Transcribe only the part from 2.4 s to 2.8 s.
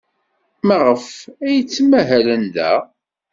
da?